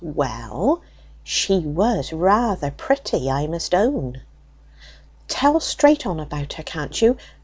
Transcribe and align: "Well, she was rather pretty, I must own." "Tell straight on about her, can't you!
"Well, 0.03 0.81
she 1.23 1.59
was 1.59 2.11
rather 2.11 2.71
pretty, 2.71 3.29
I 3.29 3.45
must 3.45 3.75
own." 3.75 4.21
"Tell 5.27 5.59
straight 5.59 6.07
on 6.07 6.19
about 6.19 6.53
her, 6.53 6.63
can't 6.63 6.99
you! 6.99 7.17